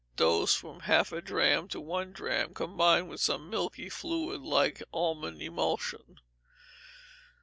Dose, 0.15 0.55
from 0.55 0.79
half 0.79 1.11
a 1.11 1.21
drachm 1.21 1.67
to 1.67 1.79
one 1.79 2.11
drachm, 2.11 2.55
combined 2.55 3.07
with 3.07 3.21
some 3.21 3.51
milky 3.51 3.87
fluid, 3.87 4.41
like 4.41 4.81
almond 4.91 5.43
emulsion. 5.43 6.19